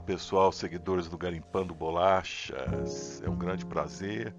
[0.00, 3.22] pessoal, seguidores do Garimpando Bolachas.
[3.22, 4.34] É um grande prazer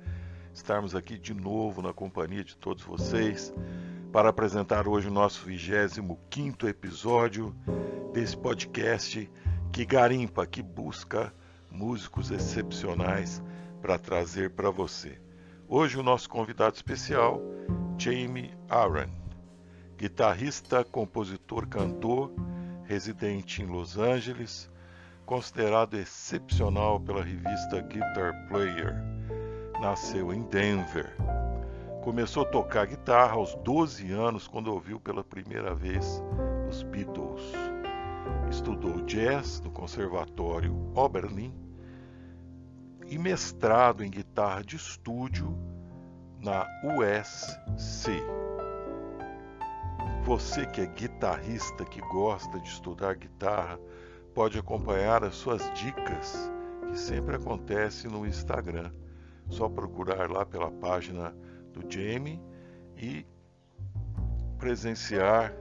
[0.54, 3.54] estarmos aqui de novo na companhia de todos vocês
[4.12, 7.56] para apresentar hoje o nosso 25 episódio
[8.12, 9.30] desse podcast
[9.72, 11.34] que garimpa, que busca
[11.70, 13.42] músicos excepcionais
[13.82, 15.18] para trazer para você.
[15.68, 17.40] Hoje o nosso convidado especial,
[17.98, 19.10] Jamie Aaron,
[19.98, 22.34] guitarrista, compositor, cantor,
[22.84, 24.70] residente em Los Angeles,
[25.32, 28.94] considerado excepcional pela revista Guitar Player.
[29.80, 31.16] Nasceu em Denver.
[32.04, 36.22] Começou a tocar guitarra aos 12 anos quando ouviu pela primeira vez
[36.70, 37.44] os Beatles.
[38.50, 41.54] Estudou jazz no Conservatório Oberlin
[43.08, 45.58] e mestrado em guitarra de estúdio
[46.42, 48.22] na USC.
[50.26, 53.80] Você que é guitarrista, que gosta de estudar guitarra,
[54.34, 56.52] pode acompanhar as suas dicas,
[56.90, 58.92] que sempre acontece no Instagram.
[59.50, 61.36] Só procurar lá pela página
[61.74, 62.42] do Jamie
[62.96, 63.26] e
[64.58, 65.54] presenciar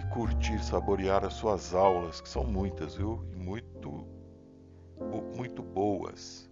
[0.00, 3.24] e curtir, saborear as suas aulas, que são muitas, viu?
[3.32, 4.06] E muito,
[5.36, 6.50] muito boas.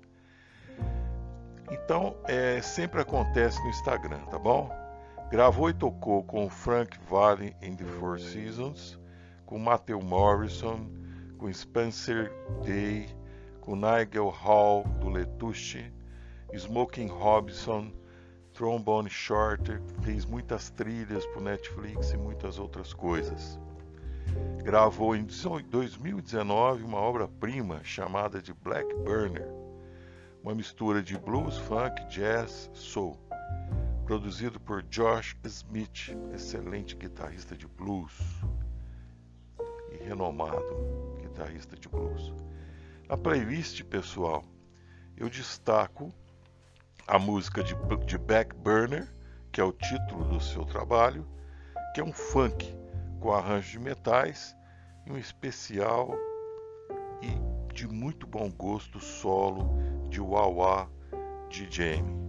[1.70, 4.70] Então, é, sempre acontece no Instagram, tá bom?
[5.31, 8.98] Gravou e tocou com Frank Valli em The Four Seasons,
[9.47, 10.89] com Matthew Morrison,
[11.41, 12.30] com Spencer
[12.62, 13.08] Day,
[13.62, 15.90] com Nigel Hall do Letuche,
[16.52, 17.90] Smoking Robinson,
[18.52, 23.58] Trombone Shorter, fez muitas trilhas para Netflix e muitas outras coisas.
[24.62, 29.48] Gravou em 2019 uma obra-prima chamada de Black Burner,
[30.42, 33.17] uma mistura de blues, funk, jazz, soul,
[34.05, 38.12] produzido por Josh Smith, excelente guitarrista de blues
[39.90, 41.10] e renomado
[41.40, 42.33] guitarrista de blues.
[43.08, 44.45] Na playlist, pessoal,
[45.17, 46.12] eu destaco
[47.06, 47.74] a música de,
[48.06, 49.12] de Back Burner,
[49.50, 51.27] que é o título do seu trabalho,
[51.95, 52.73] que é um funk
[53.20, 54.55] com arranjo de metais
[55.06, 56.14] e um especial
[57.23, 59.68] e de muito bom gosto solo
[60.08, 60.90] de Wawa
[61.48, 62.20] de Jamie.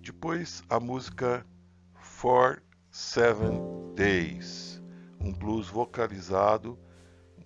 [0.00, 1.46] Depois a música
[1.94, 4.82] For Seven Days,
[5.20, 6.78] um blues vocalizado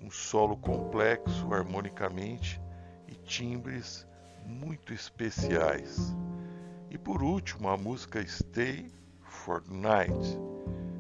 [0.02, 2.60] um solo complexo harmonicamente
[3.06, 4.06] e timbres
[4.44, 6.14] muito especiais.
[6.90, 8.90] E por último, a música Stay
[9.22, 10.38] for Night,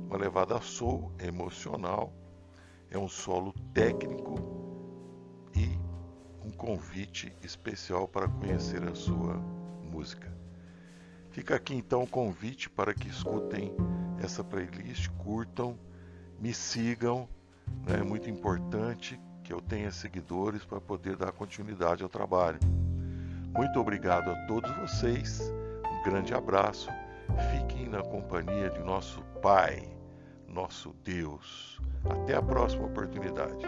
[0.06, 2.12] uma levada soul emocional,
[2.90, 4.34] é um solo técnico
[5.54, 5.78] e
[6.46, 9.34] um convite especial para conhecer a sua
[9.82, 10.32] música.
[11.30, 13.74] Fica aqui então o convite para que escutem
[14.22, 15.78] essa playlist, curtam,
[16.38, 17.28] me sigam?
[17.86, 22.58] É muito importante que eu tenha seguidores para poder dar continuidade ao trabalho.
[23.54, 25.52] Muito obrigado a todos vocês,
[25.90, 26.88] um grande abraço,
[27.50, 29.88] fiquem na companhia de nosso Pai,
[30.48, 31.80] nosso Deus.
[32.08, 33.64] Até a próxima oportunidade.